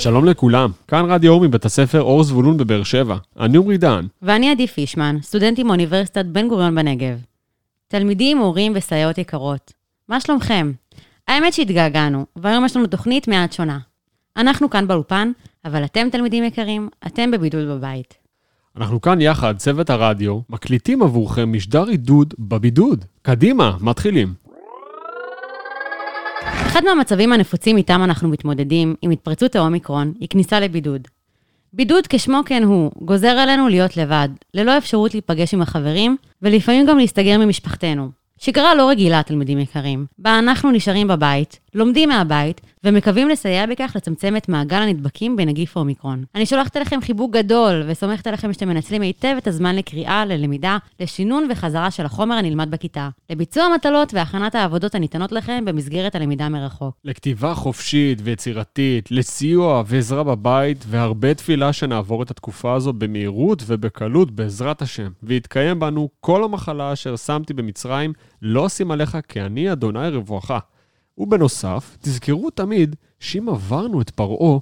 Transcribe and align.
שלום 0.00 0.24
לכולם, 0.24 0.70
כאן 0.88 1.04
רדיו 1.10 1.32
אור 1.32 1.40
מבית 1.40 1.64
הספר 1.64 2.02
אור 2.02 2.22
זבולון 2.24 2.56
בבאר 2.56 2.82
שבע. 2.82 3.16
אני 3.40 3.56
עמרי 3.58 3.78
דהן. 3.78 4.06
ואני 4.22 4.50
עדי 4.50 4.66
פישמן, 4.66 5.16
סטודנטית 5.22 5.66
מאוניברסיטת 5.66 6.24
בן 6.24 6.48
גוריון 6.48 6.74
בנגב. 6.74 7.18
תלמידים, 7.88 8.38
הורים 8.38 8.72
וסייעות 8.74 9.18
יקרות, 9.18 9.72
מה 10.08 10.20
שלומכם? 10.20 10.72
האמת 11.28 11.52
שהתגעגענו, 11.52 12.26
והיום 12.36 12.64
יש 12.64 12.76
לנו 12.76 12.86
תוכנית 12.86 13.28
מעט 13.28 13.52
שונה. 13.52 13.78
אנחנו 14.36 14.70
כאן 14.70 14.88
באולפן, 14.88 15.32
אבל 15.64 15.84
אתם 15.84 16.08
תלמידים 16.12 16.44
יקרים, 16.44 16.88
אתם 17.06 17.30
בבידוד 17.30 17.68
בבית. 17.68 18.14
אנחנו 18.76 19.00
כאן 19.00 19.20
יחד, 19.20 19.56
צוות 19.56 19.90
הרדיו, 19.90 20.40
מקליטים 20.50 21.02
עבורכם 21.02 21.52
משדר 21.52 21.84
עידוד 21.84 22.34
בבידוד. 22.38 23.04
קדימה, 23.22 23.76
מתחילים. 23.80 24.34
אחד 26.70 26.84
מהמצבים 26.84 27.32
הנפוצים 27.32 27.76
איתם 27.76 28.00
אנחנו 28.04 28.28
מתמודדים 28.28 28.94
עם 29.02 29.10
התפרצות 29.10 29.56
האומיקרון 29.56 30.12
היא 30.20 30.28
כניסה 30.28 30.60
לבידוד. 30.60 31.08
בידוד 31.72 32.06
כשמו 32.06 32.40
כן 32.46 32.62
הוא, 32.62 32.90
גוזר 33.00 33.28
עלינו 33.28 33.68
להיות 33.68 33.96
לבד, 33.96 34.28
ללא 34.54 34.78
אפשרות 34.78 35.14
להיפגש 35.14 35.54
עם 35.54 35.62
החברים, 35.62 36.16
ולפעמים 36.42 36.86
גם 36.86 36.98
להסתגר 36.98 37.38
ממשפחתנו. 37.38 38.08
שגרה 38.38 38.74
לא 38.74 38.88
רגילה, 38.90 39.22
תלמידים 39.22 39.58
יקרים, 39.58 40.06
בה 40.18 40.38
אנחנו 40.38 40.70
נשארים 40.70 41.08
בבית, 41.08 41.58
לומדים 41.74 42.08
מהבית, 42.08 42.60
ומקווים 42.84 43.28
לסייע 43.28 43.66
בכך 43.66 43.92
לצמצם 43.96 44.36
את 44.36 44.48
מעגל 44.48 44.76
הנדבקים 44.76 45.36
בנגיף 45.36 45.76
האומיקרון. 45.76 46.24
אני 46.34 46.46
שולחת 46.46 46.76
אליכם 46.76 47.00
חיבוק 47.00 47.32
גדול, 47.32 47.82
וסומכת 47.86 48.26
עליכם 48.26 48.52
שאתם 48.52 48.68
מנצלים 48.68 49.02
היטב 49.02 49.34
את 49.38 49.46
הזמן 49.46 49.76
לקריאה, 49.76 50.24
ללמידה, 50.24 50.78
לשינון 51.00 51.48
וחזרה 51.50 51.90
של 51.90 52.06
החומר 52.06 52.34
הנלמד 52.34 52.70
בכיתה, 52.70 53.08
לביצוע 53.30 53.64
המטלות 53.64 54.14
והכנת 54.14 54.54
העבודות 54.54 54.94
הניתנות 54.94 55.32
לכם 55.32 55.64
במסגרת 55.64 56.14
הלמידה 56.14 56.48
מרחוק. 56.48 56.96
לכתיבה 57.04 57.54
חופשית 57.54 58.18
ויצירתית, 58.22 59.10
לסיוע 59.10 59.82
ועזרה 59.86 60.24
בבית, 60.24 60.84
והרבה 60.88 61.34
תפילה 61.34 61.72
שנעבור 61.72 62.22
את 62.22 62.30
התקופה 62.30 62.74
הזו 62.74 62.92
במהירות 62.92 63.62
ובקלות 63.66 64.30
בעזרת 64.30 64.82
השם, 64.82 65.10
ויתקיים 65.22 65.80
בנו 65.80 66.08
כל 66.20 66.44
המחלה 66.44 66.92
אשר 66.92 67.16
שמתי 67.16 67.54
במצרים, 67.54 68.12
לא 68.42 68.66
אשים 68.66 68.90
עליך 68.90 69.18
כי 69.28 69.40
אני 69.40 69.72
אדוני 69.72 70.08
רבואך. 70.08 70.52
ובנוסף, 71.18 71.96
תזכרו 72.00 72.50
תמיד 72.50 72.96
שאם 73.18 73.48
עברנו 73.48 74.00
את 74.00 74.10
פרעה, 74.10 74.58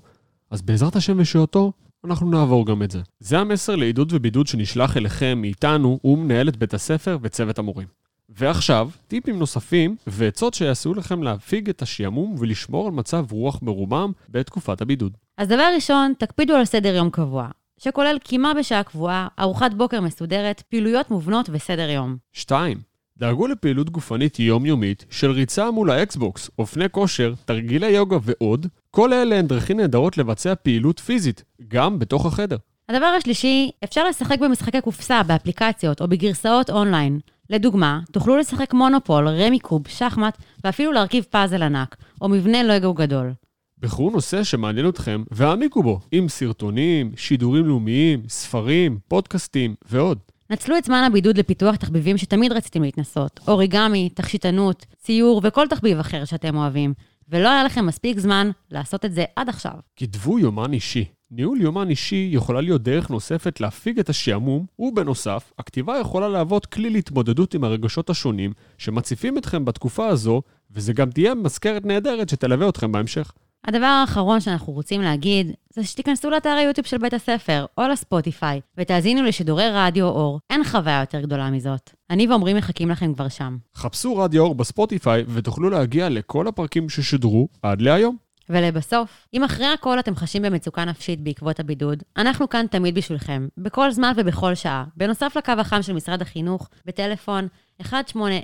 אז 0.50 0.62
בעזרת 0.62 0.96
השם 0.96 1.16
ושעותו, 1.18 1.72
אנחנו 2.04 2.30
נעבור 2.30 2.66
גם 2.66 2.82
את 2.82 2.90
זה. 2.90 3.00
זה 3.20 3.38
המסר 3.38 3.76
לעידוד 3.76 4.12
ובידוד 4.12 4.46
שנשלח 4.46 4.96
אליכם 4.96 5.38
מאיתנו 5.40 6.00
ומנהלת 6.04 6.56
בית 6.56 6.74
הספר 6.74 7.18
וצוות 7.22 7.58
המורים. 7.58 7.88
ועכשיו, 8.28 8.90
טיפים 9.08 9.38
נוספים 9.38 9.96
ועצות 10.06 10.54
שיעשו 10.54 10.94
לכם 10.94 11.22
להפיג 11.22 11.68
את 11.68 11.82
השעמום 11.82 12.34
ולשמור 12.38 12.86
על 12.86 12.92
מצב 12.92 13.24
רוח 13.32 13.62
מרומם 13.62 14.12
בתקופת 14.28 14.80
הבידוד. 14.80 15.16
אז 15.38 15.48
דבר 15.48 15.70
ראשון, 15.74 16.12
תקפידו 16.18 16.54
על 16.54 16.64
סדר 16.64 16.94
יום 16.94 17.10
קבוע, 17.10 17.48
שכולל 17.78 18.18
קימה 18.18 18.54
בשעה 18.54 18.82
קבועה, 18.82 19.28
ארוחת 19.38 19.74
בוקר 19.74 20.00
מסודרת, 20.00 20.62
פעילויות 20.68 21.10
מובנות 21.10 21.48
וסדר 21.52 21.90
יום. 21.90 22.16
2. 22.32 22.87
דאגו 23.18 23.46
לפעילות 23.46 23.90
גופנית 23.90 24.38
יומיומית 24.38 25.04
של 25.10 25.30
ריצה 25.30 25.70
מול 25.70 25.90
ה 25.90 26.00
Xbox, 26.00 26.50
אופני 26.58 26.84
כושר, 26.90 27.34
תרגילי 27.44 27.90
יוגה 27.90 28.18
ועוד, 28.22 28.66
כל 28.90 29.12
אלה 29.12 29.38
הן 29.38 29.46
דרכים 29.46 29.76
נהדרות 29.76 30.18
לבצע 30.18 30.54
פעילות 30.54 30.98
פיזית, 31.00 31.44
גם 31.68 31.98
בתוך 31.98 32.26
החדר. 32.26 32.56
הדבר 32.88 33.06
השלישי, 33.06 33.70
אפשר 33.84 34.08
לשחק 34.08 34.38
במשחקי 34.38 34.80
קופסה, 34.80 35.22
באפליקציות 35.22 36.00
או 36.00 36.08
בגרסאות 36.08 36.70
אונליין. 36.70 37.18
לדוגמה, 37.50 38.00
תוכלו 38.12 38.36
לשחק 38.36 38.74
מונופול, 38.74 39.28
רמי 39.28 39.58
קוב, 39.58 39.88
שחמט, 39.88 40.38
ואפילו 40.64 40.92
להרכיב 40.92 41.24
פאזל 41.30 41.62
ענק, 41.62 41.96
או 42.20 42.28
מבנה 42.28 42.62
לגו 42.62 42.94
גדול. 42.94 43.32
בחרו 43.78 44.10
נושא 44.10 44.44
שמעניין 44.44 44.88
אתכם 44.88 45.24
והעמיקו 45.30 45.82
בו, 45.82 46.00
עם 46.12 46.28
סרטונים, 46.28 47.12
שידורים 47.16 47.66
לאומיים, 47.66 48.22
ספרים, 48.28 48.98
פודקאסטים 49.08 49.74
ועוד. 49.88 50.18
נצלו 50.50 50.78
את 50.78 50.84
זמן 50.84 51.04
הבידוד 51.06 51.38
לפיתוח 51.38 51.76
תחביבים 51.76 52.18
שתמיד 52.18 52.52
רציתם 52.52 52.82
להתנסות, 52.82 53.40
אוריגמי, 53.48 54.08
תכשיטנות, 54.14 54.86
ציור 54.96 55.40
וכל 55.44 55.66
תחביב 55.68 55.98
אחר 55.98 56.24
שאתם 56.24 56.56
אוהבים, 56.56 56.94
ולא 57.28 57.48
היה 57.48 57.64
לכם 57.64 57.86
מספיק 57.86 58.18
זמן 58.18 58.50
לעשות 58.70 59.04
את 59.04 59.14
זה 59.14 59.24
עד 59.36 59.48
עכשיו. 59.48 59.72
כתבו 59.96 60.38
יומן 60.38 60.72
אישי. 60.72 61.04
ניהול 61.30 61.60
יומן 61.60 61.90
אישי 61.90 62.28
יכולה 62.32 62.60
להיות 62.60 62.82
דרך 62.82 63.10
נוספת 63.10 63.60
להפיג 63.60 63.98
את 63.98 64.08
השעמום, 64.08 64.66
ובנוסף, 64.78 65.52
הכתיבה 65.58 65.98
יכולה 65.98 66.28
להוות 66.28 66.66
כלי 66.66 66.90
להתמודדות 66.90 67.54
עם 67.54 67.64
הרגשות 67.64 68.10
השונים 68.10 68.52
שמציפים 68.78 69.38
אתכם 69.38 69.64
בתקופה 69.64 70.06
הזו, 70.06 70.42
וזה 70.70 70.92
גם 70.92 71.10
תהיה 71.10 71.34
מזכרת 71.34 71.84
נהדרת 71.84 72.28
שתלווה 72.28 72.68
אתכם 72.68 72.92
בהמשך. 72.92 73.32
הדבר 73.66 73.86
האחרון 73.86 74.40
שאנחנו 74.40 74.72
רוצים 74.72 75.02
להגיד, 75.02 75.52
זה 75.72 75.84
שתיכנסו 75.84 76.30
לאתר 76.30 76.48
היוטיוב 76.50 76.86
של 76.86 76.98
בית 76.98 77.14
הספר, 77.14 77.66
או 77.78 77.88
לספוטיפיי, 77.88 78.60
ותאזינו 78.76 79.22
לשידורי 79.22 79.68
רדיו 79.72 80.06
אור. 80.06 80.40
אין 80.50 80.64
חוויה 80.64 81.00
יותר 81.00 81.20
גדולה 81.20 81.50
מזאת. 81.50 81.90
אני 82.10 82.26
ועומרי 82.26 82.54
מחכים 82.54 82.88
לכם 82.88 83.14
כבר 83.14 83.28
שם. 83.28 83.56
חפשו 83.76 84.16
רדיו 84.16 84.42
אור 84.42 84.54
בספוטיפיי 84.54 85.24
ותוכלו 85.28 85.70
להגיע 85.70 86.08
לכל 86.08 86.46
הפרקים 86.48 86.88
ששודרו 86.88 87.48
עד 87.62 87.80
להיום. 87.80 88.16
ולבסוף, 88.50 89.26
אם 89.34 89.44
אחרי 89.44 89.66
הכל 89.66 90.00
אתם 90.00 90.16
חשים 90.16 90.42
במצוקה 90.42 90.84
נפשית 90.84 91.20
בעקבות 91.20 91.60
הבידוד, 91.60 92.02
אנחנו 92.16 92.48
כאן 92.48 92.66
תמיד 92.70 92.94
בשבילכם, 92.94 93.48
בכל 93.58 93.90
זמן 93.90 94.12
ובכל 94.16 94.54
שעה. 94.54 94.84
בנוסף 94.96 95.36
לקו 95.36 95.52
החם 95.58 95.82
של 95.82 95.92
משרד 95.92 96.22
החינוך, 96.22 96.68
בטלפון 96.86 97.48
1800 97.80 98.42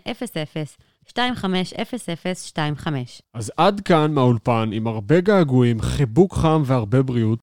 250025. 1.09 3.23
אז 3.35 3.53
עד 3.57 3.81
כאן 3.81 4.13
מהאולפן, 4.13 4.71
עם 4.73 4.87
הרבה 4.87 5.21
געגועים, 5.21 5.81
חיבוק 5.81 6.35
חם 6.35 6.63
והרבה 6.67 7.03
בריאות. 7.03 7.25